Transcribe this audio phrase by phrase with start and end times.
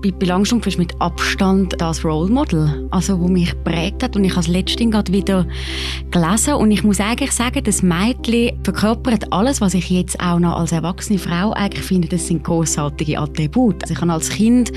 [0.00, 4.14] Pippi Langstrumpf ist mit Abstand das Role Model, also wo mich prägt hat.
[4.14, 5.46] Und ich das letztens gerade wieder
[6.12, 6.54] gelesen.
[6.54, 10.70] Und ich muss eigentlich sagen, das Mädchen verkörpert alles, was ich jetzt auch noch als
[10.70, 13.82] erwachsene Frau eigentlich finde, das sind großartige Attribute.
[13.82, 14.70] Also ich habe als Kind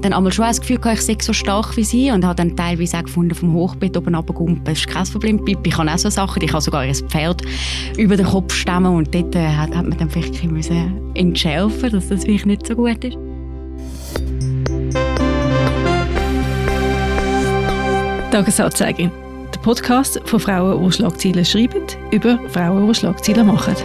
[0.00, 2.10] dann einmal schon das Gefühl gehabt, ich sei so stark wie sie.
[2.10, 5.44] Und habe dann teilweise auch gefunden, vom Hochbett oben runtergumpen, ist kein Problem.
[5.44, 7.42] Pippi kann auch so Sachen, ich kann sogar ein Pferd
[7.98, 8.96] über den Kopf stemmen.
[8.96, 12.66] Und dort äh, hat, hat man dann vielleicht ein bisschen entschärfen, dass das vielleicht nicht
[12.66, 13.18] so gut ist.
[18.32, 19.10] Tagesanzeige.
[19.52, 21.82] Der Podcast von Frauen, die Schlagzeilen schreiben,
[22.12, 23.76] über Frauen, die Schlagzeilen machen.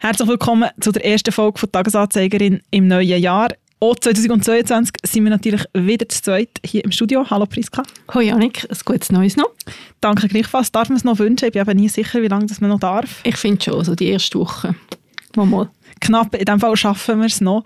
[0.00, 3.50] Herzlich willkommen zu der ersten Folge von Tagesanzeigerin im neuen Jahr.
[3.78, 7.24] Auch 2022 sind wir natürlich wieder zu zweit hier im Studio.
[7.30, 7.84] Hallo Priska.
[8.08, 9.52] Hallo Janik, ein gutes Neues noch.
[10.00, 10.72] Danke gleichfalls.
[10.72, 11.46] Darf man es noch wünschen?
[11.46, 13.20] Ich bin aber nie sicher, wie lange das man noch darf.
[13.22, 14.74] Ich finde schon, so die erste Woche.
[15.36, 17.64] Mal mal knapp, in diesem Fall schaffen wir es noch.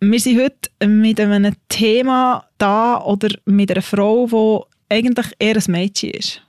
[0.00, 5.72] Wir sind heute mit einem Thema da oder mit einer Frau, die eigentlich eher ein
[5.72, 6.42] Mädchen ist.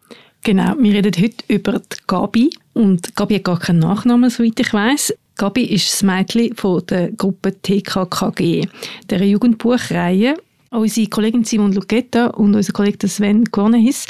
[0.43, 2.49] Genau, wir reden heute über die Gabi.
[2.73, 5.13] Und Gabi hat gar keinen Nachnamen, soweit ich weiß.
[5.35, 8.67] Gabi ist das Mädchen von der Gruppe TKKG,
[9.09, 10.35] der Jugendbuchreihe.
[10.71, 14.05] Unsere Kollegin Simon Lugetta und unser Kollege Sven Kornehis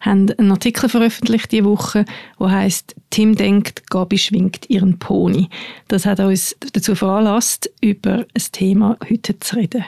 [0.00, 2.04] haben einen Artikel veröffentlicht diese Woche,
[2.40, 5.48] der heißt Tim denkt, Gabi schwingt ihren Pony.
[5.86, 9.84] Das hat uns dazu veranlasst, über ein Thema heute zu reden.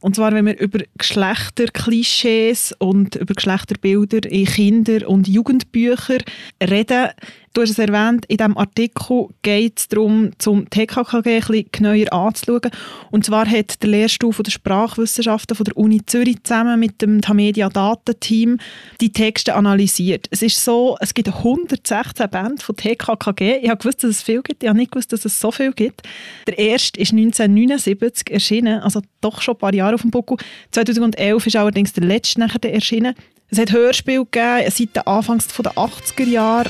[0.00, 6.22] Und zwar, wenn wir über Geschlechterklischees und über Geschlechterbilder in Kinder- und Jugendbüchern
[6.62, 7.08] reden,
[7.56, 12.12] Du hast es erwähnt, in diesem Artikel geht es darum, zum TKKG ein bisschen genauer
[12.12, 12.70] anzuschauen.
[13.10, 17.70] Und zwar hat der Lehrstuhl der Sprachwissenschaften von der Uni Zürich zusammen mit dem Tamedia
[17.70, 18.58] Datenteam
[19.00, 20.26] die Texte analysiert.
[20.30, 23.60] Es ist so, es gibt 116 Bände von TKKG.
[23.62, 24.62] Ich gewusst, dass es viel gibt.
[24.62, 26.02] Ich habe nicht gewusst, dass es so viel gibt.
[26.46, 30.36] Der erste ist 1979 erschienen, also doch schon ein paar Jahre auf dem Buckel.
[30.72, 33.14] 2011 ist allerdings der letzte nachher erschienen.
[33.48, 36.68] Es hat Hörspiele gegeben seit den Anfangs der 80er Jahre.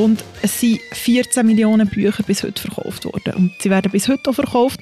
[0.00, 3.34] Und es sind 14 Millionen Bücher bis heute verkauft worden.
[3.34, 4.80] Und sie werden bis heute auch verkauft.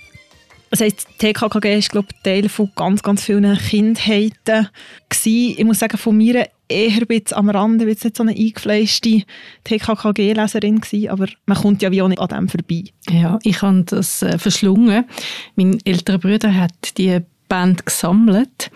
[0.71, 4.69] Das heisst, TKKG ist, glaube ich, Teil von ganz, ganz vielen Kindheiten
[5.09, 5.55] gewesen.
[5.59, 8.31] Ich muss sagen, von mir eher ein bisschen am Rande, weil es nicht so eine
[8.31, 9.25] eingefleischte
[9.65, 12.84] TKKG-Leserin war, aber man kommt ja wie auch nicht an dem vorbei.
[13.11, 15.05] Ja, ich habe das äh, verschlungen.
[15.57, 17.19] Mein älterer Bruder hat die
[17.49, 18.71] Band gesammelt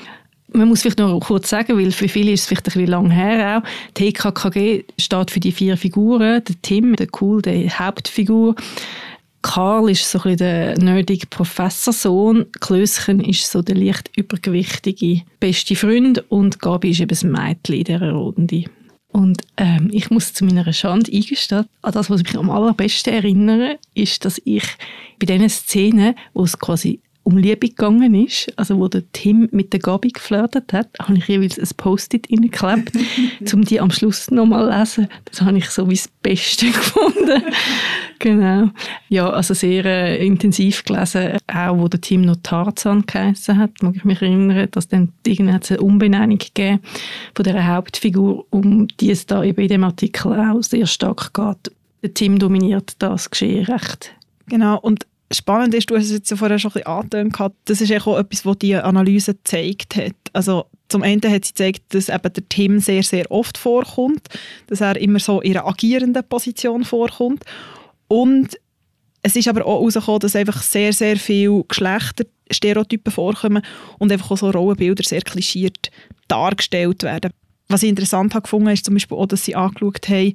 [0.55, 3.11] man muss vielleicht noch kurz sagen, weil für viele ist es vielleicht ein bisschen lang
[3.11, 3.93] her auch.
[3.95, 6.43] TKKG steht für die vier Figuren.
[6.45, 8.55] Der Tim, der Cool, der Hauptfigur.
[9.43, 12.47] Karl ist so ein der nerdige Professorsohn.
[12.61, 16.25] Klöschen ist so der leicht übergewichtige beste Freund.
[16.31, 18.65] Und Gabi ist eben das Mädchen in dieser Runde.
[19.09, 23.13] Und ähm, ich muss zu meiner Schande eingestehen, an das, was ich mich am allerbesten
[23.13, 24.65] erinnere, ist, dass ich
[25.19, 29.73] bei diesen Szenen, wo es quasi um Liebe gegangen ist, also wo der Tim mit
[29.73, 32.93] der Gabi geflirtet hat, habe ich jeweils ein Post-it reingeklebt,
[33.53, 35.13] um die am Schluss nochmal zu lesen.
[35.27, 37.43] Das habe ich so wie das Beste gefunden.
[38.19, 38.71] genau.
[39.09, 43.95] Ja, also sehr äh, intensiv gelesen, auch wo der Tim noch Tarzan geheißen hat, mag
[43.97, 46.81] ich mich erinnern, dass dann irgendwann eine Umbenennung gegeben
[47.35, 51.73] von der Hauptfigur, um die es da eben in dem Artikel auch sehr stark geht.
[52.03, 54.13] Der Tim dominiert das Geschehen recht.
[54.49, 58.07] Genau, und spannend ist, du hast es jetzt vorher schon ein bisschen angetönt, das ist
[58.07, 60.15] auch etwas, was die Analyse gezeigt hat.
[60.33, 64.29] Also zum einen hat sie gezeigt, dass eben der Tim sehr, sehr oft vorkommt,
[64.67, 67.45] dass er immer so in einer agierenden Position vorkommt
[68.09, 68.59] und
[69.23, 73.65] es ist aber auch herausgekommen, dass einfach sehr, sehr viele Geschlechterstereotypen vorkommen
[73.99, 75.91] und einfach auch so Rollenbilder sehr klischiert
[76.27, 77.31] dargestellt werden.
[77.69, 80.35] Was ich interessant gefunden, ist zum Beispiel auch, dass sie angeschaut haben,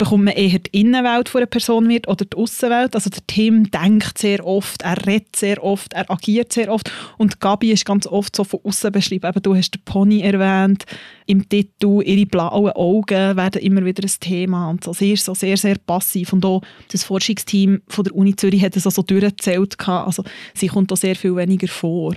[0.00, 2.94] bekommt man eher die Innenwelt von einer Person mit oder die Außenwelt.
[2.94, 7.38] Also der Tim denkt sehr oft, er redet sehr oft, er agiert sehr oft und
[7.38, 9.28] Gabi ist ganz oft so von außen beschrieben.
[9.28, 10.86] Eben, du hast den Pony erwähnt,
[11.26, 14.94] im Titel ihre blauen Augen werden immer wieder ein Thema und so.
[14.94, 18.76] Sie ist so sehr, sehr passiv und auch das Forschungsteam von der Uni Zürich hat
[18.76, 19.76] es also durchgezählt.
[19.86, 20.24] Also
[20.54, 22.14] sie kommt auch sehr viel weniger vor.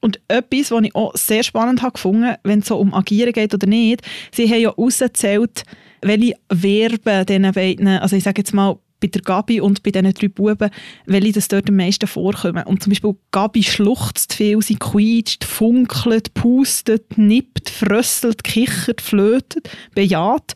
[0.00, 3.66] Und etwas, was ich auch sehr spannend gefunden, wenn es so um Agieren geht oder
[3.66, 5.64] nicht, sie haben ja ausgezählt,
[6.06, 10.12] welche Verben diesen beiden, also ich sage jetzt mal, bei der Gabi und bei diesen
[10.14, 10.70] drei Buben,
[11.04, 12.64] welche das dort am meisten vorkommen.
[12.64, 20.54] Und zum Beispiel Gabi schluchzt viel, sie quietscht, funkelt, pustet, nippt, frösselt, kichert, flötet, bejaht.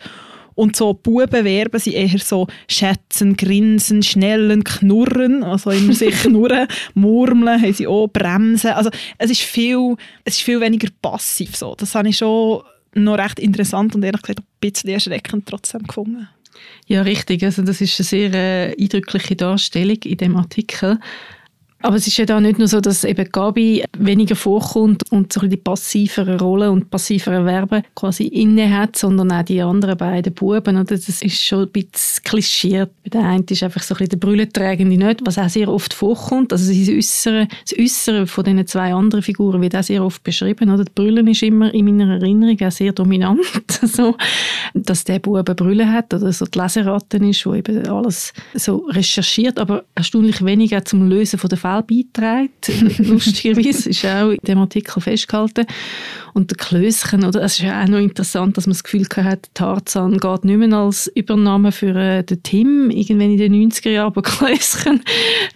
[0.54, 7.62] Und so Bubenverben sind eher so schätzen, grinsen, schnellen, knurren, also immer sich knurren, murmeln
[7.62, 8.72] haben sie auch, bremsen.
[8.72, 11.74] Also es ist viel, es ist viel weniger passiv so.
[11.76, 12.62] Das habe ich schon
[12.94, 16.28] noch recht interessant und ehrlich gesagt ein bisschen erschreckend trotzdem gefunden.
[16.86, 17.44] Ja, richtig.
[17.44, 20.98] Also das ist eine sehr äh, eindrückliche Darstellung in dem Artikel.
[21.82, 25.46] Aber es ist ja da nicht nur so, dass eben Gabi weniger vorkommt und so
[25.46, 30.76] die passivere Rolle und passivere Verben quasi inne hat, sondern auch die anderen beiden Buben.
[30.76, 30.84] Oder?
[30.84, 32.90] Das ist schon ein bisschen klischiert.
[33.06, 36.52] Der eine ist einfach so ein bisschen der Brüllentragende nicht, was auch sehr oft vorkommt.
[36.52, 40.68] Also das Äußere, das Äußere von diesen zwei anderen Figuren wird auch sehr oft beschrieben.
[40.68, 40.84] Oder?
[40.84, 43.40] Das Brüllen ist immer in meiner Erinnerung auch sehr dominant.
[43.82, 44.16] so,
[44.74, 49.58] dass der Bube Brüllen hat oder so die Leseratten ist, wo eben alles so recherchiert,
[49.58, 52.98] aber erstaunlich wenig auch zum Lösen von der Fall beiträgt.
[52.98, 55.66] Lustigerweise ist auch in dem Artikel festgehalten.
[56.34, 57.42] Und der Klöschen, oder?
[57.42, 60.72] Es ist ja auch noch interessant, dass man das Gefühl hat, Tarzan geht nicht mehr
[60.78, 65.02] als Übernahme für äh, den Tim, irgendwann in den 90er Jahren, aber Klöschen,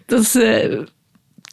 [0.07, 0.85] das äh,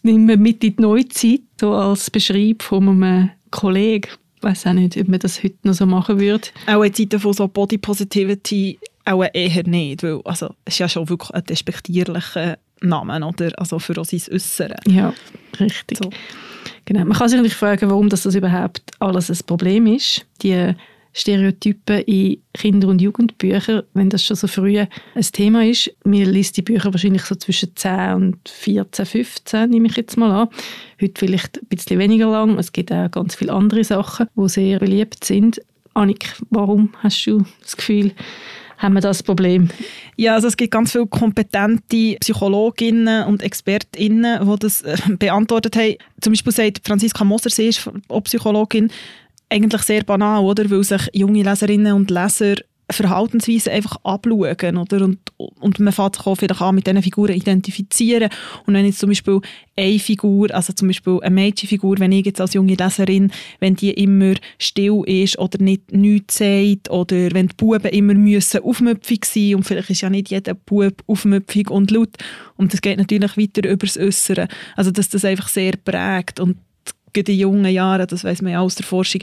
[0.04, 4.10] nimmt man mit in die Neuzeit, so als Beschreib von einem Kollegen.
[4.38, 6.48] Ich weiß auch nicht, ob man das heute noch so machen würde.
[6.66, 10.90] Auch in Zeiten von so Body Positivity auch eher nicht, weil also, es ist ja
[10.90, 13.51] schon wirklich ein despektierlicher Namen, oder?
[13.57, 14.78] Also für auch sein Äußeren.
[14.88, 15.13] Ja,
[15.60, 16.00] richtig.
[16.04, 16.10] So.
[16.86, 17.06] Genau.
[17.06, 20.25] Man kann sich natürlich fragen, warum das, das überhaupt alles ein Problem ist.
[20.42, 20.74] Die
[21.13, 24.88] Stereotypen in Kinder- und Jugendbüchern, wenn das schon so früh ein
[25.33, 25.94] Thema ist.
[26.06, 30.44] Mir liest die Bücher wahrscheinlich so zwischen 10 und 14, 15, nehme ich jetzt mal
[30.44, 30.50] an.
[31.01, 32.57] Heute vielleicht ein bisschen weniger lang.
[32.57, 35.62] Es gibt auch ganz viele andere Sachen, die sehr beliebt sind.
[35.94, 38.13] Annik, warum hast du das Gefühl,
[38.81, 39.69] haben wir das Problem?
[40.18, 45.95] Ja, also es gibt ganz viele kompetente Psychologinnen und Expertinnen, die das äh, beantwortet haben.
[46.19, 48.92] Zum Beispiel sagt Franziska Moser, sie ist auch Psychologin,
[49.50, 50.69] eigentlich sehr banal, oder?
[50.69, 52.56] weil sich junge Leserinnen und Leser
[52.93, 54.77] Verhaltensweisen einfach abschauen.
[54.77, 55.03] Oder?
[55.03, 58.29] Und, und man fängt sich auch vielleicht an, mit diesen Figuren identifizieren.
[58.65, 59.41] Und wenn jetzt zum Beispiel
[59.77, 63.91] eine Figur, also zum Beispiel eine Mädchenfigur, wenn ich jetzt als junge Leserin, wenn die
[63.91, 69.55] immer still ist oder nicht nichts sagt oder wenn die Buben immer müssen aufmüpfig sein
[69.55, 72.17] und vielleicht ist ja nicht jeder Bub aufmüpfig und laut
[72.57, 74.47] und das geht natürlich weiter über das Äußere.
[74.75, 76.57] Also dass das einfach sehr prägt und
[77.18, 79.22] in jungen Jahren, das weiß man ja aus der Forschung,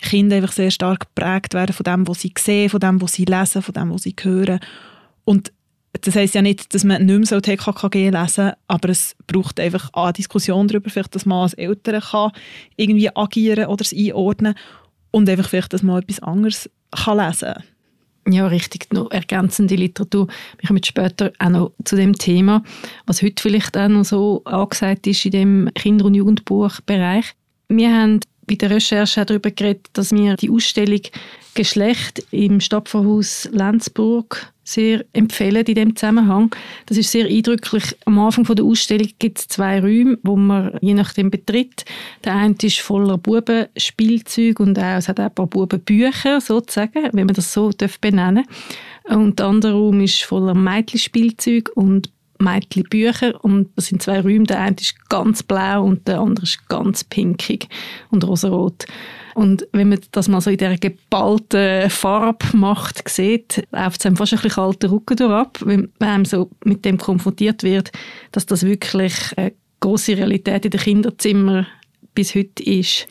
[0.00, 3.24] Kinder einfach sehr stark geprägt werden von dem, was sie sehen, von dem, was sie
[3.24, 4.60] lesen, von dem, was sie hören.
[5.24, 5.52] Und
[6.00, 9.60] das heisst ja nicht, dass man nicht mehr so TKKG lesen soll, aber es braucht
[9.60, 12.32] einfach eine Diskussion darüber, vielleicht, dass man als Eltern kann
[12.76, 14.54] irgendwie agieren oder es einordnen
[15.10, 17.62] und einfach vielleicht, dass man etwas anderes kann lesen kann.
[18.28, 18.92] Ja, richtig.
[18.92, 20.28] Noch ergänzende Literatur.
[20.58, 22.62] Wir kommen später auch noch zu dem Thema,
[23.06, 27.34] was heute vielleicht auch noch so angesagt ist in dem Kinder- und Jugendbuchbereich.
[27.68, 31.00] Wir haben bei der Recherche auch darüber geredet, dass wir die Ausstellung
[31.54, 36.54] Geschlecht im Stadtverhaus Lenzburg sehr empfehlen in dem Zusammenhang.
[36.86, 37.96] Das ist sehr eindrücklich.
[38.06, 41.84] Am Anfang der Ausstellung gibt es zwei Räume, wo man je nachdem betritt.
[42.24, 47.26] Der eine ist voller Bubenspielzeug und auch, es hat auch ein paar Bubenbücher sozusagen, wenn
[47.26, 47.70] man das so
[48.00, 48.46] benennen
[49.04, 49.16] darf.
[49.16, 54.44] Und der andere Raum ist voller Mädchenspielzeug und Mädchenbücher und das sind zwei Räume.
[54.44, 57.68] Der eine ist ganz blau und der andere ist ganz pinkig
[58.10, 58.86] und rosarot.
[59.34, 64.16] Und wenn man das mal so in dieser geballten Farbe macht, sieht, läuft es einem
[64.16, 67.90] fast ein bisschen kalter Rücken durch ab, wenn man so mit dem konfrontiert wird,
[68.32, 71.66] dass das wirklich eine große Realität in den Kinderzimmern
[72.14, 73.08] bis heute ist.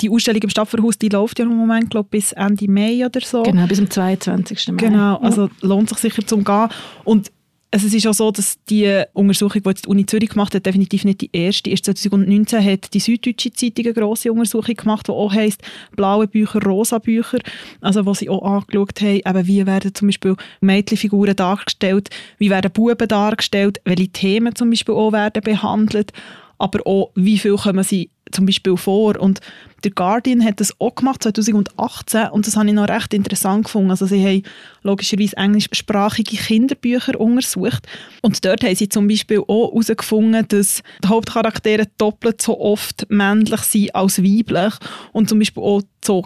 [0.00, 3.42] Die Ausstellung im Stadtverhaus, die läuft ja im Moment, glaube bis Ende Mai oder so.
[3.42, 4.68] Genau, bis zum 22.
[4.68, 4.76] Mai.
[4.76, 6.68] Genau, also lohnt sich sicher zum Gehen.
[7.02, 7.32] Und
[7.74, 10.64] also es ist auch so, dass die Untersuchung, die jetzt die Uni Zürich gemacht hat,
[10.64, 11.84] definitiv nicht die erste ist.
[11.84, 15.60] 2019 hat die Süddeutsche Zeitung eine grosse Untersuchung gemacht, die auch heisst
[15.96, 17.40] «Blaue Bücher, rosa Bücher»,
[17.80, 22.70] also wo sie auch angeschaut haben, eben wie werden zum Beispiel Mädchenfiguren dargestellt, wie werden
[22.70, 26.12] Buben dargestellt, welche Themen zum Beispiel auch werden behandelt,
[26.58, 29.18] aber auch wie viel kommen sie zum Beispiel vor.
[29.18, 29.40] Und
[29.84, 33.90] der Guardian hat das auch gemacht, 2018, und das habe ich noch recht interessant gefunden.
[33.90, 34.42] Also sie haben
[34.82, 37.86] logischerweise englischsprachige Kinderbücher untersucht
[38.22, 43.60] und dort haben sie zum Beispiel auch herausgefunden, dass die Hauptcharaktere doppelt so oft männlich
[43.60, 44.74] sind als weiblich
[45.12, 46.24] und zum Beispiel auch so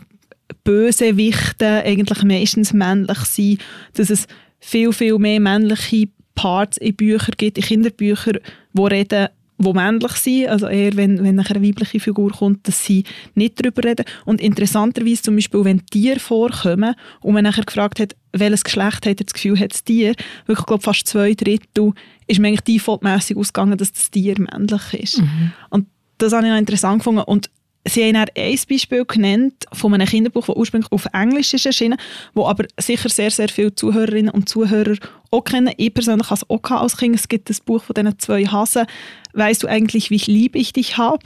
[0.65, 3.61] Bösewichte eigentlich meistens männlich sind,
[3.95, 4.27] dass es
[4.61, 8.38] viel, viel mehr männliche Parts in Büchern gibt, in Kinderbüchern,
[8.73, 13.05] die reden die männlich sind, also eher, wenn, wenn eine weibliche Figur kommt, dass sie
[13.35, 14.05] nicht darüber reden.
[14.25, 19.21] Und interessanterweise zum Beispiel, wenn Tiere vorkommen und man nachher gefragt hat, welches Geschlecht hat
[19.21, 20.15] er das Gefühl, hat das Tier,
[20.47, 21.93] wirklich, glaube fast zwei Drittel,
[22.27, 25.19] ist man eigentlich defaultmässig ausgegangen, dass das Tier männlich ist.
[25.19, 25.53] Mhm.
[25.71, 25.87] Und
[26.19, 27.23] das habe ich noch interessant gefunden.
[27.23, 27.50] Und
[27.87, 31.99] Sie haben ein Beispiel genannt von einem Kinderbuch, das ursprünglich auf Englisch ist erschienen,
[32.35, 34.97] wo aber sicher sehr, sehr viele Zuhörerinnen und Zuhörer
[35.30, 35.73] auch kennen.
[35.76, 37.14] Ich persönlich habe es auch als Kind.
[37.14, 38.87] Es gibt das Buch von diesen zwei Hasen.
[39.32, 41.25] «Weißt du eigentlich, wie lieb ich dich habe?»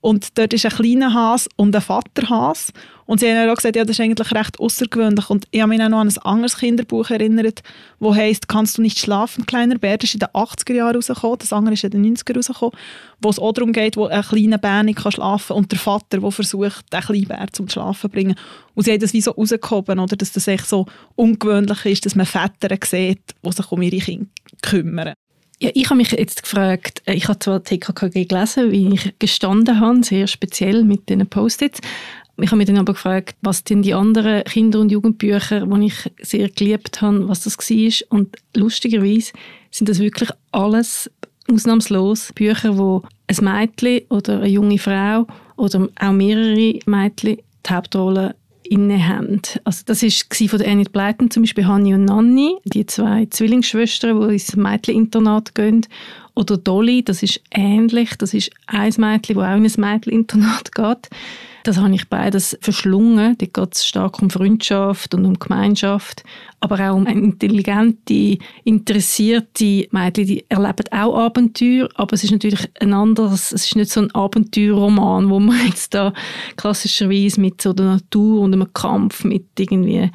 [0.00, 2.72] Und dort ist ein kleiner Hase und ein Vaterhase.
[3.06, 5.28] Und sie haben auch gesagt, ja, das ist eigentlich recht außergewöhnlich.
[5.28, 7.62] Und ich habe mich auch noch an ein anderes Kinderbuch erinnert,
[8.00, 11.38] das heisst «Kannst du nicht schlafen, kleiner Bär?» Das ist in den 80er Jahren rausgekommen,
[11.38, 12.76] das andere ist in den 90er rausgekommen,
[13.20, 16.18] wo es auch darum geht, wo ein kleiner Bär nicht schlafen kann und der Vater,
[16.18, 18.34] der versucht, den kleinen Bär zum Schlafen zu bringen.
[18.74, 22.14] Und sie haben das wie so rausgehoben, oder, dass das echt so ungewöhnlich ist, dass
[22.14, 24.26] man Väter sieht, die sich um ihre Kinder
[24.62, 25.14] kümmern.
[25.60, 29.80] Ja, ich habe mich jetzt gefragt, äh, ich habe zwar TKKG gelesen, wie ich gestanden
[29.80, 31.80] habe, sehr speziell mit diesen Post-its.
[32.36, 36.10] Ich habe mich dann aber gefragt, was denn die anderen Kinder- und Jugendbücher, die ich
[36.20, 38.18] sehr geliebt habe, was das war.
[38.18, 39.32] Und lustigerweise
[39.70, 41.10] sind das wirklich alles
[41.50, 45.26] ausnahmslos Bücher, wo ein Mädchen oder eine junge Frau
[45.56, 49.40] oder auch mehrere Mädchen die Hauptrolle inne haben.
[49.64, 54.20] Also das war von der Enid Blyton, zum Beispiel Hanni und Nanni, die zwei Zwillingsschwestern,
[54.20, 55.86] die ins Mädcheninternat gehen.
[56.34, 61.10] Oder Dolly, das ist ähnlich, das ist ein Mädchen, das auch in ein Mädcheninternat geht.
[61.64, 63.38] Das habe ich beides verschlungen.
[63.38, 66.22] Da geht es stark um Freundschaft und um Gemeinschaft,
[66.60, 72.92] aber auch um intelligente, interessierte Mädchen, die erleben auch Abenteuer, aber es ist natürlich ein
[72.92, 76.12] anderes, es ist nicht so ein Abenteuerroman, wo man jetzt da
[76.56, 80.10] klassischerweise mit so der Natur und einem Kampf mit irgendwie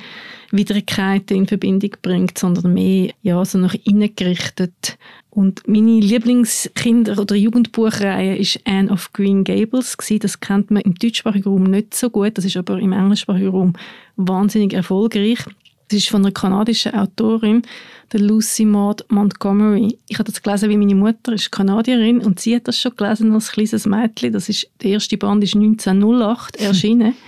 [0.52, 4.98] Widrigkeiten in Verbindung bringt, sondern mehr ja, so nach innen gerichtet.
[5.30, 9.96] Und meine Lieblingskinder- oder Jugendbuchreihe ist Anne of Green Gables.
[10.20, 13.74] Das kennt man im deutschsprachigen Raum nicht so gut, das ist aber im englischsprachigen Raum
[14.16, 15.40] wahnsinnig erfolgreich.
[15.90, 17.64] Das ist von einer kanadischen Autorin,
[18.12, 19.98] der Lucy Maud Montgomery.
[20.08, 23.34] Ich habe das gelesen, wie meine Mutter ist Kanadierin und sie hat das schon gelesen
[23.34, 24.34] als kleines Mädchen.
[24.34, 27.16] Das ist, der erste Band ist 1908 erschienen.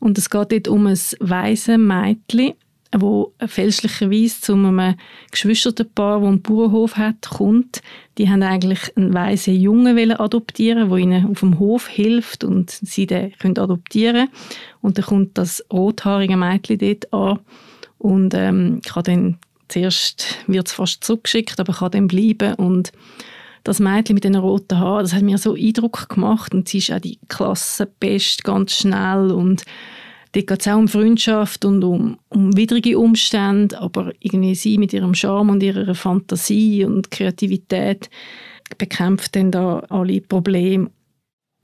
[0.00, 2.54] Und es geht dort um ein weißes Mädchen,
[2.96, 4.96] wo fälschlicherweise zu einem
[5.30, 7.82] Geschwisterpaar, das einen Bauernhof hat, kommt.
[8.18, 13.06] Die haben eigentlich einen weißen Jungen adoptieren, der ihnen auf dem Hof hilft und sie
[13.06, 14.28] den können adoptieren.
[14.80, 17.38] Und dann kommt das rothaarige Mädchen dort an
[17.98, 19.38] und ähm, kann dann
[19.68, 22.90] zuerst wird es fast zurückgeschickt, aber kann dann bleiben und
[23.64, 26.92] das Mädchen mit den roten Haaren, das hat mir so Eindruck gemacht und sie ist
[26.92, 29.64] auch die Klassenbest, ganz schnell und
[30.32, 34.92] dort geht es auch um Freundschaft und um, um widrige Umstände, aber irgendwie sie mit
[34.92, 38.10] ihrem Charme und ihrer Fantasie und Kreativität
[38.78, 40.90] bekämpft dann da alle Probleme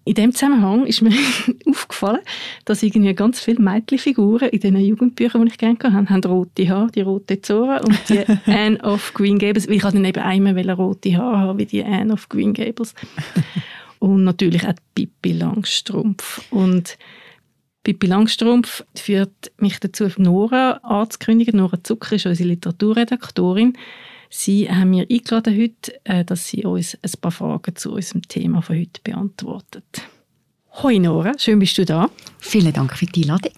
[0.07, 1.11] in dem Zusammenhang ist mir
[1.67, 2.21] aufgefallen,
[2.65, 6.93] dass irgendwie ganz viele Mädchenfiguren in diesen Jugendbüchern, die ich gerne hatte, haben rote Haare,
[6.93, 9.67] die rote Zora und die Anne of Green Gables.
[9.67, 12.95] Ich hatte dann eben einmal rote Haare haben, wie die Anne of Green Gables.
[13.99, 16.41] und natürlich auch Pippi Langstrumpf.
[16.51, 16.97] Und
[17.83, 21.59] Pippi Langstrumpf führt mich dazu, Nora anzukündigen.
[21.59, 23.77] Nora Zucker ist unsere Literaturredaktorin.
[24.31, 28.63] Sie haben mir eingeladen heute, äh, dass sie uns ein paar Fragen zu unserem Thema
[28.63, 30.03] von heute beantwortet.
[30.83, 32.11] Hoi Nora, schön bist du da.
[32.39, 33.53] Vielen Dank für die Einladung.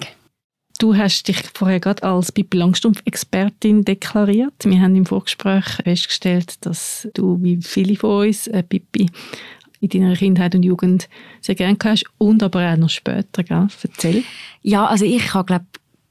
[0.79, 4.65] Du hast dich vorher gerade als Pippi Langstrumpf-Expertin deklariert.
[4.65, 9.11] Wir haben im Vorgespräch festgestellt, dass du, wie viele von uns, äh, Pippi
[9.81, 11.09] in deiner Kindheit und Jugend
[11.41, 13.43] sehr gerne hast und aber auch noch später.
[13.43, 13.67] Gell?
[13.83, 14.23] Erzähl.
[14.63, 15.67] Ja, also ich kann glaube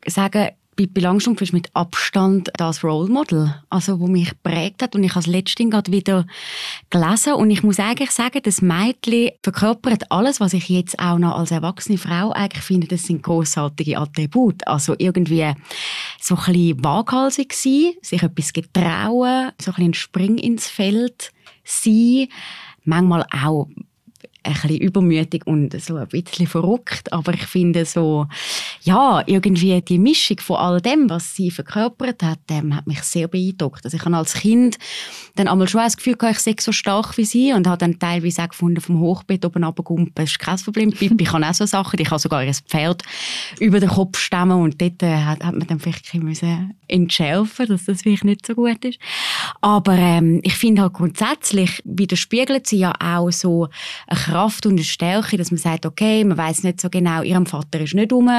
[0.05, 4.95] sagen, Pippi Langstrumpf ist mit Abstand das Role Model, also wo mich prägt hat.
[4.95, 6.27] Und ich habe es letztens gerade wieder
[6.91, 7.33] gelesen.
[7.33, 11.49] Und ich muss eigentlich sagen, das Mädchen verkörpert alles, was ich jetzt auch noch als
[11.49, 15.51] erwachsene Frau eigentlich finde, das sind großartige Attribute, also irgendwie
[16.21, 21.31] so ein bisschen waghalsig sein, sich etwas getrauen, so ein bisschen Spring ins Feld
[21.63, 22.27] sein,
[22.83, 23.67] manchmal auch
[24.47, 28.27] ein bisschen übermütig und so ein bisschen verrückt, aber ich finde so,
[28.87, 33.27] ja, irgendwie die Mischung von all dem, was sie verkörpert hat, ähm, hat mich sehr
[33.27, 33.83] beeindruckt.
[33.83, 34.77] Also ich habe als Kind
[35.35, 37.99] dann einmal schon das Gefühl gehabt, ich sei so stark wie sie und habe dann
[37.99, 40.91] teilweise auch gefunden, vom Hochbett oben runtergumpen, ist kein Problem.
[40.91, 43.03] Pippi kann auch so Sachen, ich kann sogar ein Pferd
[43.59, 47.67] über den Kopf stemmen und dort äh, hat, hat man dann vielleicht ein bisschen entschärfen
[47.67, 48.99] dass das vielleicht nicht so gut ist.
[49.59, 53.67] Aber ähm, ich finde halt grundsätzlich widerspiegelt sie ja auch so
[54.07, 57.45] eine Kraft und eine Stärke, dass man sagt, okay, man weiß nicht so genau, ihrem
[57.45, 58.29] Vater ist nicht um.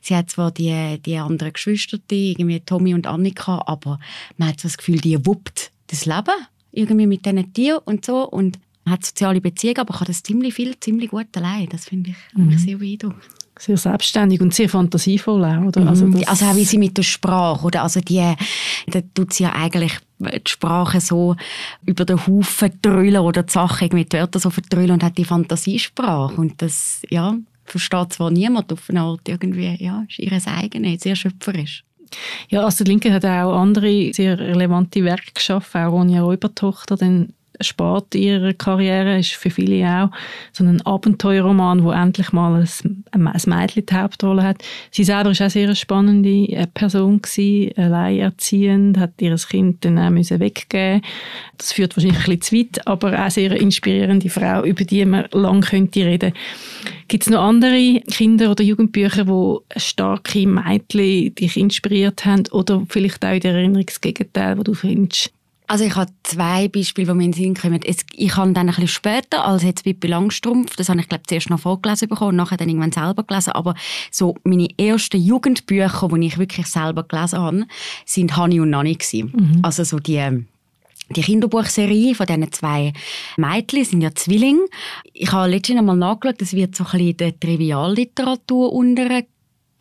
[0.00, 3.98] Sie hat zwar die, die anderen Geschwister, die, irgendwie Tommy und Annika, aber
[4.36, 6.34] man hat so das Gefühl, die wuppt das Leben
[6.72, 10.54] irgendwie mit diesen Tieren und so und man hat soziale Beziehungen, aber kann das ziemlich
[10.54, 11.68] viel, ziemlich gut allein.
[11.70, 12.58] Das finde ich mhm.
[12.58, 13.22] sehr beeindruckend.
[13.58, 15.82] Sehr selbstständig und sehr fantasievoll auch, oder?
[15.82, 15.88] Mhm.
[15.88, 17.82] Also, also auch wie sie mit der Sprache, oder?
[17.82, 18.34] Also die,
[18.88, 21.36] da tut sie ja eigentlich die Sprache so
[21.86, 26.34] über den Haufen drüllen oder die Sachen mit Wörtern so verdrüllen und hat die Fantasiesprache
[26.34, 31.16] und das, ja, versteht zwar niemand auf eine Art irgendwie, ja, ist ihres eigene, sehr
[31.16, 31.84] schöpferisch.
[32.48, 38.14] Ja, Astrid Linke hat auch andere sehr relevante Werke geschaffen, auch Ronja Räubertochter, den Sport
[38.14, 40.10] ihrer Karriere ist für viele auch
[40.52, 44.62] so ein Abenteuerroman, wo endlich mal ein, ein Mädchen die Hauptrolle hat.
[44.90, 47.20] Sie selber ist auch sehr eine spannende äh, Person
[47.76, 51.02] alleinerziehend, hat ihr Kind dann auch müssen weggeben.
[51.58, 55.26] Das führt wahrscheinlich ein bisschen zu weit, aber auch sehr inspirierende Frau, über die man
[55.32, 56.32] lange könnte reden.
[57.08, 63.24] Gibt es noch andere Kinder- oder Jugendbücher, wo starke Mädchen dich inspiriert haben oder vielleicht
[63.24, 65.33] auch in der Erinnerung das Gegenteil, wo du findest,
[65.66, 67.80] also ich habe zwei Beispiele, die mir in den Sinn kommen.
[68.12, 71.48] Ich habe dann ein bisschen später, als jetzt Pippi Langstrumpf, das habe ich glaube zuerst
[71.48, 73.74] noch vorgelesen bekommen und nachher dann irgendwann selber gelesen, aber
[74.10, 77.66] so meine ersten Jugendbücher, die ich wirklich selber gelesen habe,
[78.04, 79.60] sind Hani und Nani Mhm.
[79.62, 80.44] Also so die
[81.10, 82.92] die Kinderbuchserie von diesen zwei
[83.36, 84.64] Mädchen sind ja Zwillinge.
[85.12, 89.10] Ich habe letztens einmal nachgeschaut, das wird so ein bisschen der Trivialliteratur unter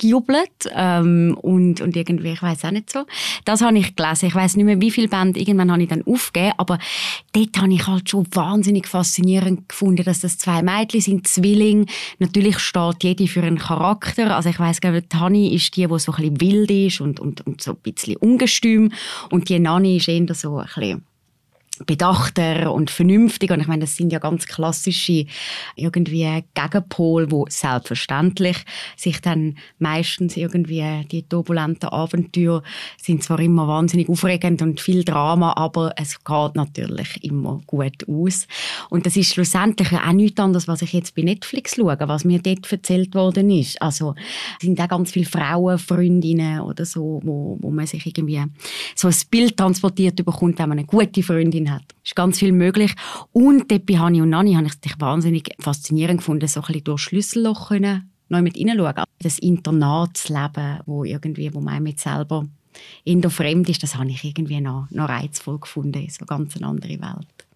[0.04, 3.06] gejubelt ähm, und, und irgendwie, ich weiß auch nicht so.
[3.46, 4.28] Das habe ich gelesen.
[4.28, 5.40] Ich weiß nicht mehr, wie viele Bände.
[5.40, 6.78] Irgendwann habe ich dann aufgegeben, aber
[7.32, 11.86] dort habe ich halt schon wahnsinnig faszinierend gefunden, dass das zwei Mädchen sind, Zwillinge.
[12.20, 14.36] Natürlich steht jede für einen Charakter.
[14.36, 17.46] Also ich weiß glaube, Tani ist die, die so ein bisschen wild ist und, und,
[17.48, 18.92] und so ein bisschen ungestüm
[19.30, 21.06] und die Nani ist eher so ein bisschen
[21.86, 23.52] bedachter und vernünftig.
[23.52, 25.26] Und ich meine, das sind ja ganz klassische
[25.76, 28.58] irgendwie Gegenpol, wo selbstverständlich
[28.96, 32.64] sich dann meistens irgendwie die turbulenten Abenteuer
[32.98, 38.48] sind zwar immer wahnsinnig aufregend und viel Drama, aber es geht natürlich immer gut aus.
[38.90, 42.40] Und das ist schlussendlich auch nichts anderes, was ich jetzt bei Netflix schaue, was mir
[42.40, 43.82] dort erzählt worden ist.
[43.82, 44.16] Also
[44.62, 48.44] sind auch ganz viele Frauenfreundinnen oder so, wo, wo man sich irgendwie
[48.96, 51.73] so ein Bild transportiert bekommt, wenn man eine gute Freundin hat.
[52.04, 52.94] Es ist ganz viel möglich.
[53.32, 56.84] Und dort bei Hani und Nani habe ich es wahnsinnig faszinierend gefunden, so ein bisschen
[56.84, 59.04] durch Schlüsselloch können, neu mit hineinschauen.
[59.20, 62.46] Das Internatsleben, wo irgendwie, wo man mit selber
[63.04, 66.08] in der Fremd ist, das habe ich irgendwie noch, noch reizvoll gefunden.
[66.10, 67.48] So ganz eine andere Welt.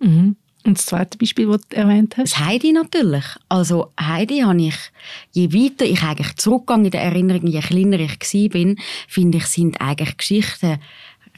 [0.00, 0.36] Mhm.
[0.66, 2.32] Und das zweite Beispiel, das du erwähnt hast?
[2.32, 3.24] Das Heidi natürlich.
[3.50, 4.76] Also Heidi habe ich,
[5.32, 8.74] je weiter ich eigentlich zurückgehe in der Erinnerung, je kleiner ich war,
[9.06, 10.78] finde ich, sind eigentlich Geschichten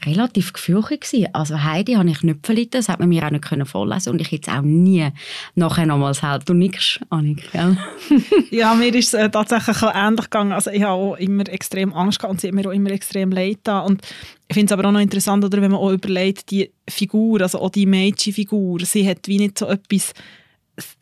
[0.05, 1.27] relativ gefürchtet gewesen.
[1.33, 4.21] Also Heidi habe ich nicht verlitten, das hat man mir auch nicht können vorlesen und
[4.21, 5.09] ich jetzt auch nie
[5.55, 6.47] nachher nochmals halt.
[6.47, 7.77] Du nix, Annik, gell?
[8.51, 10.51] ja, mir ist es äh, tatsächlich ähnlich gegangen.
[10.51, 13.31] Also ich habe auch immer extrem Angst gehabt und sie hat mir auch immer extrem
[13.31, 14.01] leid da und
[14.49, 17.59] ich finde es aber auch noch interessant, oder, wenn man auch überlegt, die Figur, also
[17.59, 20.13] auch die Mädchenfigur, sie hat wie nicht so etwas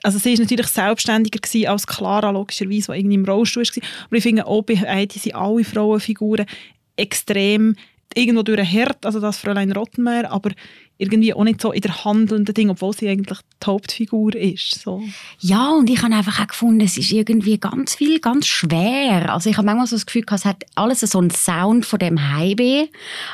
[0.04, 3.84] also sie ist natürlich selbstständiger gewesen als Clara, logischerweise, die irgendwie im Rollstuhl war.
[4.06, 6.46] Aber ich finde auch bei Heidi sind alle Frauenfiguren
[6.96, 7.76] extrem
[8.14, 10.52] irgendwo durch Herd, also das Fräulein Rottenmeier, aber
[10.98, 14.82] irgendwie auch nicht so in der handelnden Ding, obwohl sie eigentlich die Hauptfigur ist.
[14.82, 15.04] So.
[15.40, 19.34] Ja, und ich habe einfach auch gefunden, es ist irgendwie ganz viel, ganz schwer.
[19.34, 22.34] Also ich habe manchmal so das Gefühl, es hat alles so einen Sound von dem
[22.34, 22.90] Highway.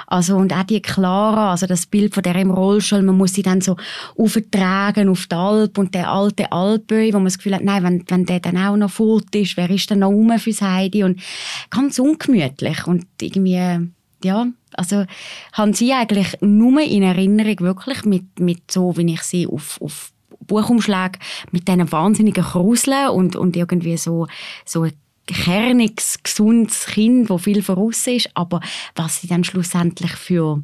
[0.08, 3.44] Also und auch die Clara, also das Bild von der im Rollstuhl, man muss sie
[3.44, 3.78] dann so
[4.18, 8.04] auftragen auf die Alp und der alte Alpböi, wo man das Gefühl hat, nein, wenn,
[8.08, 11.04] wenn der dann auch noch fort ist, wer ist dann noch rum fürs Heidi?
[11.04, 11.22] Und
[11.70, 13.92] ganz ungemütlich und irgendwie
[14.24, 15.06] ja, also
[15.54, 20.12] haben Sie eigentlich nur in Erinnerung wirklich mit, mit so, wie ich sie auf, auf
[20.40, 21.20] Buchumschlag
[21.52, 24.28] mit diesen wahnsinnigen Kruseln und, und irgendwie so,
[24.66, 24.94] so ein
[25.28, 28.60] kerniges, gesundes Kind, das viel voraus ist, aber
[28.96, 30.64] was sie dann schlussendlich für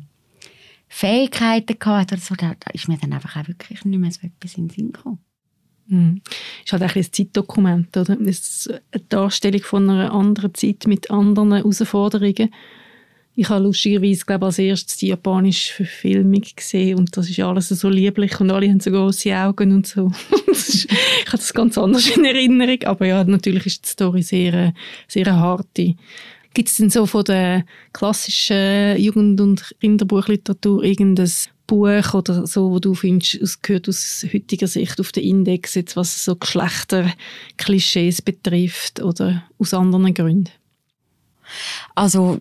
[0.88, 4.56] Fähigkeiten hatte oder so, da, ist mir dann einfach auch wirklich nicht mehr so etwas
[4.56, 5.20] in den Sinn gekommen.
[5.90, 6.22] Mhm.
[6.66, 8.18] ist halt ein Zeitdokument, oder?
[8.18, 12.54] Das ist eine Darstellung von einer anderen Zeit mit anderen Herausforderungen
[13.40, 17.88] ich habe lustigerweise, glaube als erstes die japanische Verfilmung gesehen und das ist alles so
[17.88, 20.12] lieblich und alle haben so große Augen und so.
[20.52, 20.88] ich
[21.28, 24.74] habe das ganz anders in Erinnerung, aber ja, natürlich ist die Story sehr,
[25.08, 25.94] sehr harte.
[26.56, 31.30] Gibt es denn so von der klassischen Jugend- und Kinderbuchliteratur irgendein
[31.68, 35.96] Buch oder so, wo du findest, es gehört aus heutiger Sicht auf den Index, jetzt
[35.96, 40.50] was so Geschlechterklischees betrifft oder aus anderen Gründen?
[41.96, 42.40] Also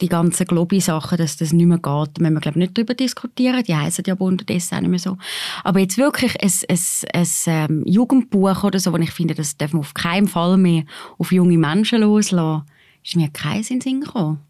[0.00, 3.62] die ganzen Globi-Sachen, dass das nicht mehr geht, müssen wir glaube nicht darüber diskutieren.
[3.64, 5.18] Die heißen ja unterdessen auch nicht mehr so.
[5.64, 6.78] Aber jetzt wirklich ein, ein,
[7.14, 10.84] ein, ähm, Jugendbuch oder so, wo ich finde, das darf man auf keinen Fall mehr
[11.18, 12.64] auf junge Menschen loslassen,
[13.04, 14.40] ist mir kein Sinn gekommen.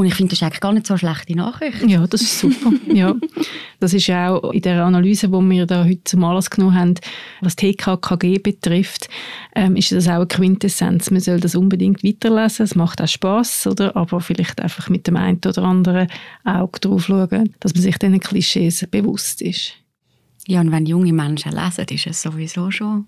[0.00, 1.86] Und ich finde, das ist eigentlich gar nicht so eine schlechte Nachricht.
[1.86, 2.72] Ja, das ist super.
[2.94, 3.14] ja.
[3.80, 6.94] Das ist auch in der Analyse, die wir da heute zum Anlass genommen haben,
[7.42, 9.10] was TKKG betrifft,
[9.54, 11.10] ähm, ist das auch eine Quintessenz.
[11.10, 12.64] Man soll das unbedingt weiterlesen.
[12.64, 13.94] Es macht auch Spass, oder?
[13.94, 16.08] Aber vielleicht einfach mit dem einen oder anderen
[16.44, 19.74] Auge drauf schauen, dass man sich diesen Klischees bewusst ist.
[20.46, 23.04] Ja, und wenn junge Menschen lesen, ist es sowieso schon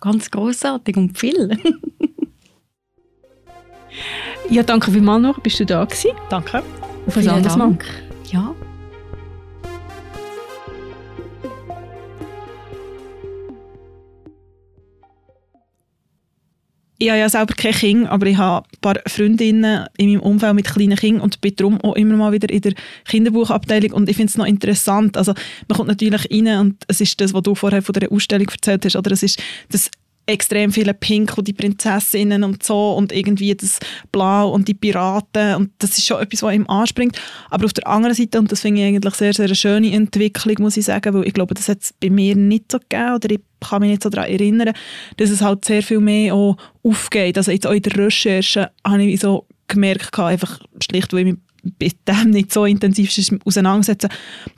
[0.00, 1.58] ganz großartig und viel.
[4.50, 6.10] ja, danke vielmals noch, bist du da gewesen?
[6.28, 6.62] Danke.
[7.06, 7.78] Auf ein anderes Mal.
[8.30, 8.54] Ja.
[16.98, 20.54] ich habe ja selber kein Kind, aber ich habe ein paar Freundinnen in meinem Umfeld
[20.54, 24.16] mit kleinen Kindern und bin darum auch immer mal wieder in der Kinderbuchabteilung und ich
[24.16, 25.16] finde es noch interessant.
[25.16, 25.34] Also
[25.68, 28.84] man kommt natürlich rein und es ist das, was du vorher von der Ausstellung erzählt
[28.84, 29.90] hast, oder es ist das
[30.26, 33.78] extrem viele Pink und die Prinzessinnen und so und irgendwie das
[34.10, 37.18] Blau und die Piraten und das ist schon etwas, was ihm anspringt.
[37.50, 40.56] Aber auf der anderen Seite, und das finde ich eigentlich sehr, sehr eine schöne Entwicklung,
[40.60, 43.30] muss ich sagen, weil ich glaube, das hat es bei mir nicht so gegeben oder
[43.30, 44.72] ich kann mich nicht so daran erinnern,
[45.16, 47.38] dass es halt sehr viel mehr auch aufgeht.
[47.38, 51.36] Also jetzt auch in der Recherche habe ich so gemerkt, einfach schlicht, weil ich mich
[51.78, 53.10] mit dem nicht so intensiv
[53.44, 54.10] auseinandersetzen,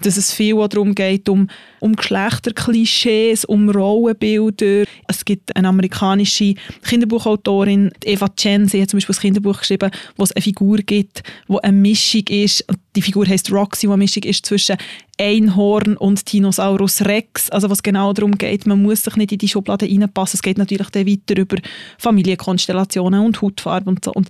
[0.02, 1.48] dass es viel darum geht, um,
[1.80, 4.84] um Geschlechterklischees, um Rollenbilder.
[5.06, 10.24] Es gibt eine amerikanische Kinderbuchautorin, Eva Chen, sie hat zum Beispiel ein Kinderbuch geschrieben, wo
[10.24, 12.64] es eine Figur gibt, wo eine Mischung ist,
[12.96, 14.76] die Figur heißt Roxy, wo eine Mischung ist zwischen
[15.20, 19.48] Einhorn und Dinosaurus Rex, also was genau darum geht, man muss sich nicht in die
[19.48, 21.56] Schublade reinpassen, es geht natürlich dann weiter über
[21.98, 24.12] Familienkonstellationen und Hautfarbe und so.
[24.12, 24.28] Und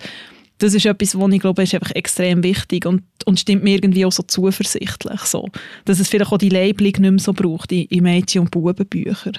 [0.58, 4.04] das ist etwas, was ich glaube, ist einfach extrem wichtig und, und stimmt mir irgendwie
[4.04, 5.48] auch so zuversichtlich, so,
[5.84, 9.38] dass es vielleicht auch die Labelung nicht mehr so braucht in, in Mädchen- und Bubenbüchern.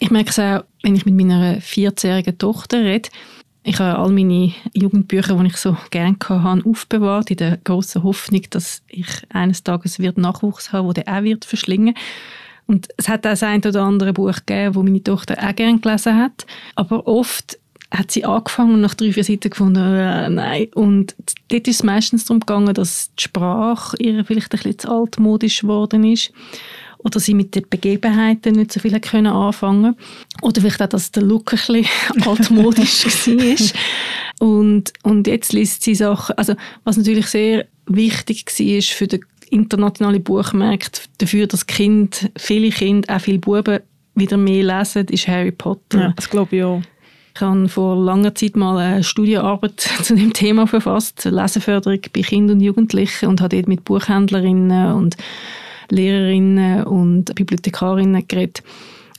[0.00, 3.08] Ich merke es auch, wenn ich mit meiner 14-jährigen Tochter rede,
[3.64, 8.42] ich habe all meine Jugendbücher, die ich so gerne hatte, aufbewahrt, in der großen Hoffnung,
[8.50, 11.94] dass ich eines Tages wird Nachwuchs haben, der auch wird verschlingen
[12.68, 15.80] und es hat auch das ein oder andere Buch gegeben, das meine Tochter auch gerne
[15.80, 16.46] gelesen hat.
[16.74, 17.57] Aber oft
[17.90, 20.68] hat sie angefangen und nach drei, vier Seiten gefunden, äh, nein.
[20.74, 21.14] Und
[21.48, 25.62] dort ist es meistens darum gegangen, dass die Sprache ihr vielleicht ein bisschen zu altmodisch
[25.62, 26.32] geworden ist
[26.98, 29.96] oder sie mit den Begebenheiten nicht so viel können anfangen
[30.42, 31.86] oder vielleicht auch, dass der Look ein bisschen
[32.26, 34.48] altmodisch war.
[34.48, 40.22] Und, und jetzt liest sie Sachen, also was natürlich sehr wichtig war für den internationalen
[40.22, 43.80] Buchmarkt, dafür, dass Kind, viele Kinder, auch viele Buben
[44.14, 46.00] wieder mehr lesen, ist Harry Potter.
[46.00, 46.82] Ja, das glaube ich auch.
[47.38, 52.56] Ich habe vor langer Zeit mal eine Studienarbeit zu dem Thema verfasst, Leseförderung bei Kindern
[52.56, 55.16] und Jugendlichen und habe dort mit Buchhändlerinnen und
[55.88, 58.64] Lehrerinnen und Bibliothekarinnen geredet.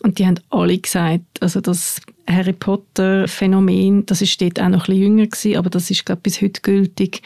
[0.03, 4.79] Und die haben alle gesagt, also das Harry Potter Phänomen, das ist dort auch noch
[4.79, 7.21] ein bisschen jünger gewesen, aber das ist glaube bis heute gültig.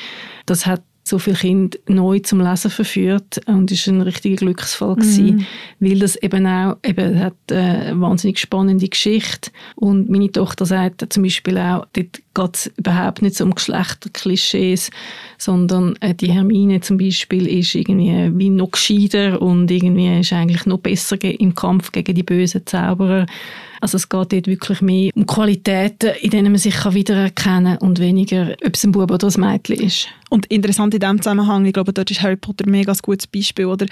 [0.46, 3.42] Das hat so viele Kinder neu zum Lesen verführt.
[3.46, 5.46] Und ist ein richtiger Glücksfall gewesen, mhm.
[5.80, 9.52] weil das eben auch eben hat eine wahnsinnig spannende Geschichte.
[9.76, 14.92] Und meine Tochter sagt zum Beispiel auch, dort geht es überhaupt nicht so um Geschlechterklischees,
[15.38, 20.66] sondern äh, die Hermine zum Beispiel ist irgendwie wie noch gescheiter und irgendwie ist eigentlich
[20.66, 23.26] noch besser im Kampf gegen die bösen Zauberer
[23.84, 28.00] also es geht dort wirklich mehr um Qualitäten, in denen man sich wiedererkennen kann und
[28.00, 30.08] weniger, ob es ein Bub oder ein Mädchen ist.
[30.30, 33.66] Und interessant in diesem Zusammenhang, ich glaube, dort ist Harry Potter ein mega gutes Beispiel,
[33.66, 33.86] oder?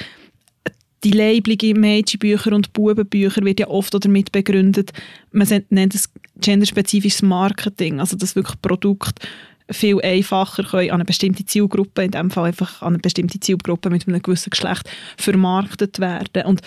[1.04, 4.94] Die Labelung in Mädchenbüchern und Bubenbüchern wird ja oft damit begründet,
[5.34, 9.28] man nennt es genderspezifisches Marketing, also dass wirklich Produkte
[9.70, 13.90] viel einfacher können an eine bestimmte Zielgruppe, in dem Fall einfach an eine bestimmte Zielgruppe
[13.90, 16.46] mit einem gewissen Geschlecht vermarktet werden.
[16.46, 16.62] Und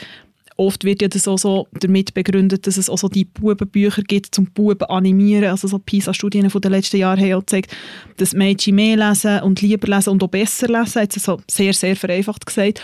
[0.56, 4.34] oft wird ja das auch so damit begründet, dass es auch so die Bubenbücher gibt,
[4.34, 5.50] zum Buben animieren.
[5.50, 7.76] Also so PISA-Studien von den letzten Jahren haben auch gezeigt,
[8.16, 11.02] dass Mädchen mehr lesen und lieber lesen und auch besser lesen.
[11.02, 12.82] Jetzt so sehr, sehr vereinfacht gesagt.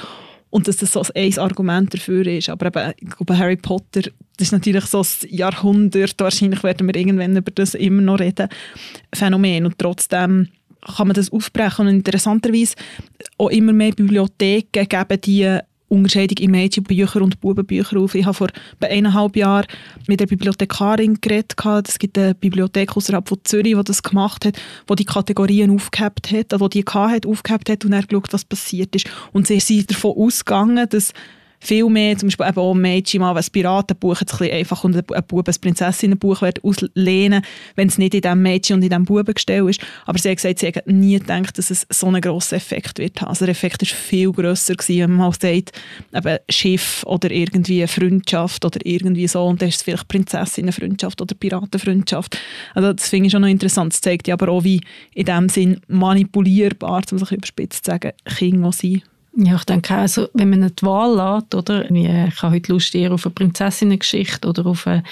[0.50, 2.48] Und dass das so ein Argument dafür ist.
[2.48, 4.02] Aber eben, ich glaube, Harry Potter,
[4.36, 8.48] das ist natürlich so ein Jahrhundert, wahrscheinlich werden wir irgendwann über das immer noch reden,
[9.14, 9.66] Phänomen.
[9.66, 10.48] Und trotzdem
[10.96, 11.86] kann man das aufbrechen.
[11.86, 12.74] Und interessanterweise
[13.38, 18.14] auch immer mehr Bibliotheken geben die Unterscheidung in Mädchenbücher und Bubenbücher auf.
[18.14, 18.48] Ich habe vor
[18.80, 19.66] eineinhalb Jahren
[20.06, 21.54] mit der Bibliothekarin geredet.
[21.88, 24.56] Es gibt eine Bibliothek außerhalb von Zürich, die das gemacht hat,
[24.88, 28.94] die die Kategorien aufgehabt hat, die die hat, aufgehabt hat und dann geschaut, was passiert
[28.94, 29.10] ist.
[29.32, 31.12] Und sie sind davon ausgegangen, dass
[31.60, 35.24] viel mehr, zum Beispiel eben auch Mädchen mal ein Piratenbuch jetzt ein einfach und ein
[35.28, 37.42] Bub ein Prinzessinnenbuch auslehnen,
[37.76, 39.80] wenn es nicht in diesem Mädchen und in diesem Buben gestellt ist.
[40.06, 43.20] Aber sie hat gesagt, sie hat nie gedacht, dass es so einen grossen Effekt wird
[43.20, 43.28] haben.
[43.28, 45.72] Also der Effekt war viel grösser gewesen, wenn man mal sagt,
[46.14, 51.34] eben Schiff oder irgendwie Freundschaft oder irgendwie so und dann ist es vielleicht Prinzessinnenfreundschaft oder
[51.34, 52.38] Piratenfreundschaft.
[52.74, 53.92] Also das finde ich schon noch interessant.
[53.92, 54.80] Das zeigt ja aber auch, wie
[55.14, 59.02] in dem Sinn manipulierbar, um sich überspitzt zu sagen, Kinder sind.
[59.36, 63.12] Ja, ich denke also, wenn man eine Wahl lässt, oder, ich habe heute Lust eher
[63.12, 65.04] auf eine Prinzessinnengeschichte oder auf eine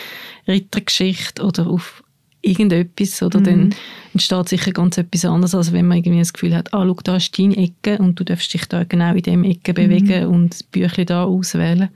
[0.46, 2.02] Rittergeschichte oder auf
[2.42, 3.44] irgendetwas, oder, mhm.
[3.44, 3.74] dann
[4.12, 7.16] entsteht sicher ganz etwas anderes, als wenn man irgendwie das Gefühl hat, ah, schau, da
[7.16, 10.34] ist deine Ecke und du darfst dich da genau in dieser Ecke bewegen mhm.
[10.34, 11.88] und das Büchlein da auswählen.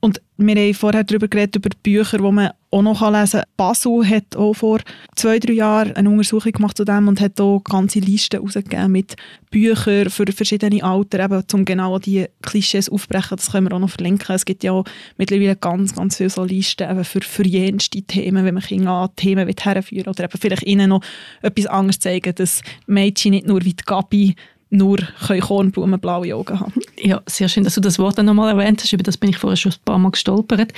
[0.00, 3.50] Und wir haben vorher darüber geredet, über Bücher, die man auch noch lesen kann.
[3.58, 4.80] Basel hat auch vor
[5.14, 9.16] zwei, drei Jahren eine Untersuchung gemacht zu dem und hat auch ganze Listen herausgegeben mit
[9.50, 13.36] Büchern für verschiedene Alter, eben, um genau die Klischees aufzubrechen.
[13.36, 14.34] Das können wir auch noch verlinken.
[14.34, 14.84] Es gibt ja auch
[15.18, 19.10] mittlerweile ganz, ganz viele so Listen eben für, für jenste Themen, wenn man Kinder an
[19.16, 21.02] Themen herführen will oder eben vielleicht ihnen noch
[21.42, 24.34] etwas anderes zeigen, dass Mädchen nicht nur wie die Gabi
[24.70, 24.98] nur
[25.40, 26.72] Kornblumen blaue Augen haben.
[26.98, 28.92] Ja, sehr schön, dass du das Wort nochmal erwähnt hast.
[28.92, 30.72] Über das bin ich vorher schon ein paar Mal gestolpert.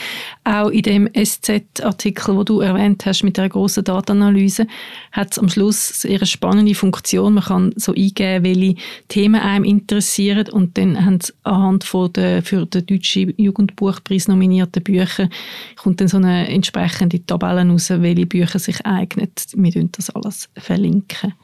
[0.44, 4.66] Auch in dem SZ-Artikel, wo du erwähnt hast mit der großen Datenanalyse,
[5.12, 7.34] hat es am Schluss eine spannende Funktion.
[7.34, 8.76] Man kann so eingeben, welche
[9.08, 14.82] Themen einem interessieren und dann haben sie anhand von der für den deutschen Jugendbuchpreis nominierten
[14.82, 15.28] Bücher
[15.76, 19.28] kommt dann so eine entsprechende Tabelle raus, welche Bücher sich eignen.
[19.54, 21.34] Wir das alles verlinken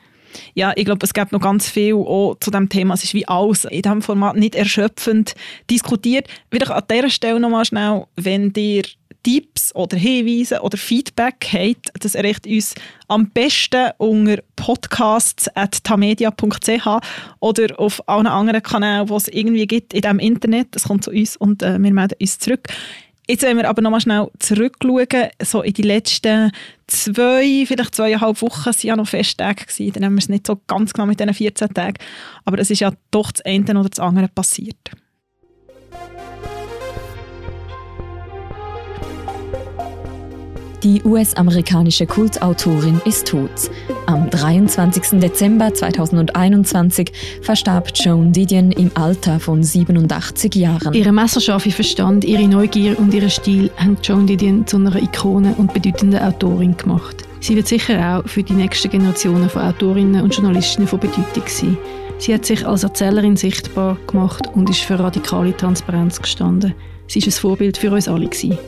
[0.55, 2.95] ja, ich glaube, es gibt noch ganz viel auch zu dem Thema.
[2.95, 5.35] Es ist wie alles in diesem Format nicht erschöpfend
[5.71, 6.27] diskutiert.
[6.51, 8.85] Wieder an dieser Stelle nochmal schnell, wenn ihr
[9.23, 12.75] Tipps oder Hinweise oder Feedback habt, das erreicht uns
[13.09, 16.87] am besten unter podcasts.tamedia.ch
[17.41, 20.69] oder auf allen anderen Kanälen, die es irgendwie gibt in diesem Internet.
[20.71, 22.69] Das kommt zu uns und äh, wir melden uns zurück.
[23.31, 26.51] Jetzt wollen wir aber nochmal schnell zurückschauen, so in die letzten
[26.87, 29.93] zwei, vielleicht zweieinhalb Wochen waren ja noch Festtage gewesen.
[29.93, 31.99] Dann haben wir es nicht so ganz genau mit diesen 14 Tagen.
[32.47, 34.79] Aber es ist ja doch das eine oder das andere passiert.
[40.85, 43.51] Die US-amerikanische Kultautorin ist tot.
[44.07, 45.19] Am 23.
[45.19, 47.11] Dezember 2021
[47.43, 50.95] verstarb Joan Didion im Alter von 87 Jahren.
[50.95, 55.75] Ihre messerscharfe Verstand, ihre Neugier und ihr Stil haben Joan Didion zu einer Ikone und
[55.75, 57.27] bedeutenden Autorin gemacht.
[57.41, 61.77] Sie wird sicher auch für die nächsten Generationen von Autorinnen und Journalistinnen von Bedeutung sein.
[62.19, 66.73] Sie hat sich als Erzählerin sichtbar gemacht und ist für radikale Transparenz gestanden.
[67.09, 68.27] Sie ist ein Vorbild für uns alle.
[68.27, 68.59] Gewesen.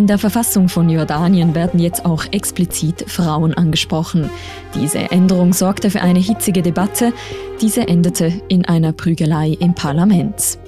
[0.00, 4.30] In der Verfassung von Jordanien werden jetzt auch explizit Frauen angesprochen.
[4.74, 7.12] Diese Änderung sorgte für eine hitzige Debatte.
[7.60, 10.58] Diese endete in einer Prügelei im Parlament.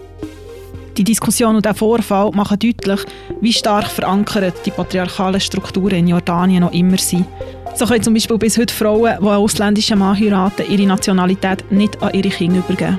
[0.99, 3.01] Die Diskussion und der Vorfall machen deutlich,
[3.41, 7.25] wie stark verankert die patriarchalen Strukturen in Jordanien noch immer sind.
[7.75, 12.03] So können zum Beispiel bis heute Frauen, die einen ausländischen Mann heiraten, ihre Nationalität nicht
[12.03, 12.99] an ihre Kinder übergeben.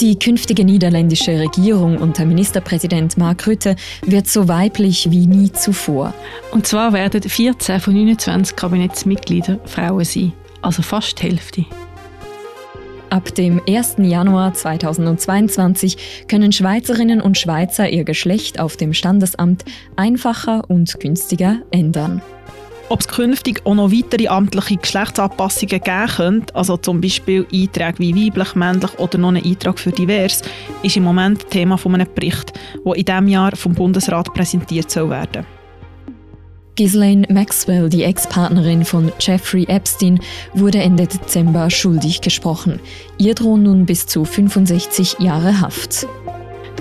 [0.00, 6.12] Die künftige niederländische Regierung unter Ministerpräsident Mark Rutte wird so weiblich wie nie zuvor.
[6.50, 11.64] Und zwar werden 14 von 29 Kabinettsmitgliedern Frauen sein, also fast die Hälfte.
[13.08, 13.94] Ab dem 1.
[13.98, 19.64] Januar 2022 können Schweizerinnen und Schweizer ihr Geschlecht auf dem Standesamt
[19.96, 22.20] einfacher und günstiger ändern.
[22.88, 28.26] Ob es künftig auch noch weitere amtliche Geschlechtsanpassungen geben könnte, also zum Beispiel Einträge wie
[28.26, 30.42] weiblich, männlich oder noch ein Eintrag für divers,
[30.82, 32.52] ist im Moment Thema von einem Bericht,
[32.84, 35.44] der in diesem Jahr vom Bundesrat präsentiert soll werden.
[36.76, 40.20] Ghislaine Maxwell, die Ex-Partnerin von Jeffrey Epstein,
[40.52, 42.80] wurde Ende Dezember schuldig gesprochen.
[43.18, 46.06] Ihr drohen nun bis zu 65 Jahre Haft.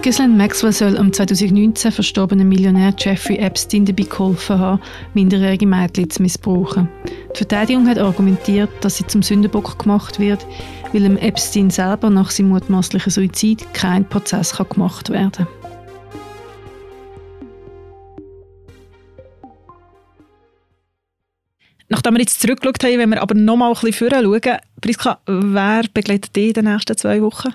[0.06, 4.82] Ghislaine Maxwell soll am 2019 verstorbenen Millionär Jeffrey Epstein dabei geholfen haben,
[5.16, 6.88] minderjährige Mädchen zu missbrauchen.
[7.34, 10.46] Die Verteidigung hat argumentiert, dass sie zum Sündenbock gemacht wird,
[10.94, 15.48] weil Epstein selber nach seinem mutmaßlichen Suizid kein Prozess kann gemacht werden kann.
[21.90, 25.82] Nachdem wir jetzt zurückgeschaut haben, wenn wir aber noch mal ein bisschen schauen, Priska, wer
[25.92, 27.50] begleitet dich in den nächsten zwei Wochen?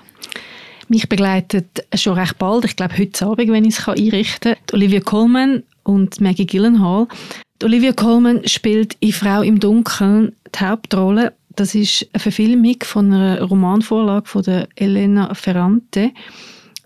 [0.91, 4.99] Mich begleitet schon recht bald, ich glaube heute Abend, wenn ich es einrichten kann, Olivia
[4.99, 7.07] Colman und Maggie Gyllenhaal.
[7.63, 11.31] Olivia Colman spielt in «Frau im Dunkeln» die Hauptrolle.
[11.55, 14.43] Das ist eine Verfilmung von einer Romanvorlage von
[14.75, 16.11] Elena Ferrante.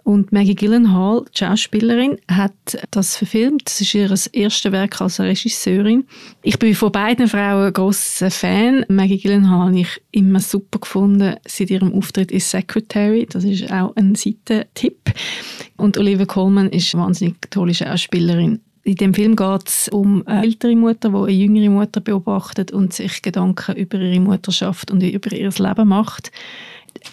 [0.05, 2.53] Und Maggie Gyllenhaal, die Schauspielerin, hat
[2.91, 3.63] das verfilmt.
[3.65, 6.05] Das ist ihr erstes Werk als Regisseurin.
[6.43, 8.85] Ich bin von beiden Frauen ein grosser Fan.
[8.87, 13.25] Maggie Gyllenhaal habe ich immer super gefunden seit ihrem Auftritt in Secretary.
[13.27, 15.11] Das ist auch ein Seitentipp.
[15.77, 18.61] Und Olivia Colman ist eine wahnsinnig tolle Schauspielerin.
[18.83, 22.93] In dem Film geht es um eine ältere Mutter, die eine jüngere Mutter beobachtet und
[22.93, 26.31] sich Gedanken über ihre Mutterschaft und über ihr Leben macht.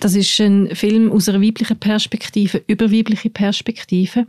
[0.01, 4.27] Das ist ein Film aus einer weiblichen Perspektive, über weibliche Perspektive.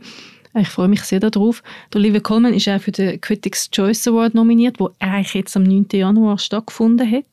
[0.56, 1.62] Ich freue mich sehr darauf.
[1.94, 5.86] Olivia Colman ist auch für den Critics' Choice Award nominiert, der eigentlich jetzt am 9.
[5.92, 7.24] Januar stattgefunden hat.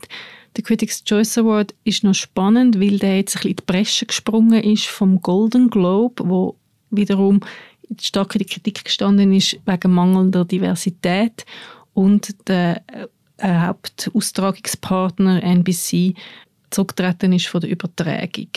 [0.58, 4.06] Der Critics' Choice Award ist noch spannend, weil der jetzt ein bisschen in die Bresche
[4.08, 6.56] gesprungen ist vom Golden Globe, wo
[6.90, 7.42] wiederum
[8.00, 11.46] stark in der Kritik gestanden ist wegen mangelnder Diversität
[11.94, 13.08] und der äh,
[13.48, 16.16] Hauptaustragungspartner NBC
[16.72, 18.48] zurückgetreten ist von der Übertragung.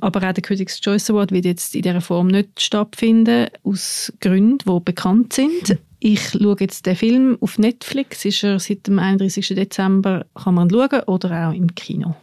[0.00, 4.58] Aber auch der Critics' Choice Award wird jetzt in dieser Form nicht stattfinden, aus Gründen,
[4.58, 5.78] die bekannt sind.
[5.98, 9.48] Ich schaue jetzt den Film auf Netflix, ist er seit dem 31.
[9.48, 12.16] Dezember, kann man schauen, oder auch im Kino.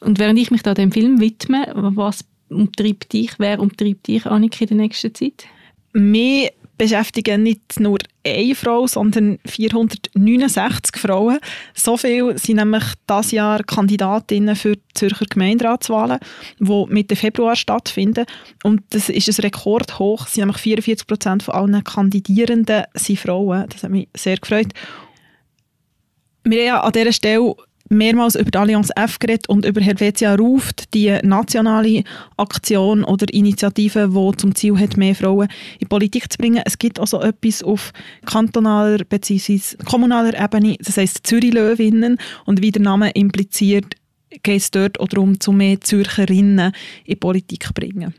[0.00, 4.62] Und während ich mich da dem Film widme, was umtreibt dich, wer umtreibt dich, Annika,
[4.62, 5.44] in der nächsten Zeit?
[5.92, 11.38] Mich beschäftigen nicht nur eine Frau, sondern 469 Frauen.
[11.74, 16.20] So viele sind nämlich dieses Jahr Kandidatinnen für die Zürcher Gemeinderatswahlen,
[16.58, 18.24] die Mitte Februar stattfinden.
[18.62, 20.26] Und das ist ein Rekord hoch.
[20.26, 23.66] Es sind nämlich 44 Prozent von allen Kandidierenden sind Frauen.
[23.68, 24.72] Das hat mich sehr gefreut.
[26.44, 27.54] Wir haben an dieser Stelle
[27.88, 32.04] mehrmals über die Allianz F geredet und über Helvetia ruft, die nationale
[32.36, 36.62] Aktion oder Initiative, die zum Ziel hat, mehr Frauen in die Politik zu bringen.
[36.64, 37.92] Es gibt also etwas auf
[38.26, 39.76] kantonaler bzw.
[39.84, 43.94] kommunaler Ebene, das heisst Zürich-Löwinnen und wie der Name impliziert,
[44.42, 46.72] geht es dort auch darum, zu mehr Zürcherinnen
[47.04, 48.14] in die Politik zu bringen.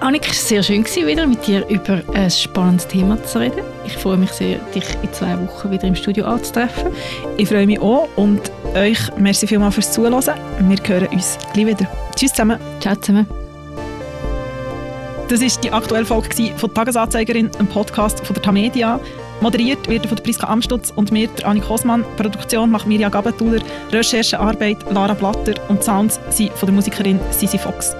[0.00, 3.62] Annika, es war sehr schön, wieder mit dir über ein spannendes Thema zu reden.
[3.84, 6.92] Ich freue mich sehr, dich in zwei Wochen wieder im Studio anzutreffen.
[7.36, 8.40] Ich freue mich auch und
[8.76, 10.22] euch merci vielmals fürs Zuhören.
[10.60, 11.86] Wir hören uns gleich wieder.
[12.14, 12.60] Tschüss zusammen.
[12.78, 13.26] Ciao zusammen.
[15.28, 19.00] Das war die aktuelle Folge von «Tagesanzeigerin», einem Podcast von der Tamedia.
[19.40, 22.04] Moderiert wird von der Priska Amstutz und mir, der Annik Hosmann.
[22.16, 27.94] Produktion macht Mirja Gabentuller, Recherchearbeit Lara Blatter und Sounds sind von der Musikerin Sisi Fox.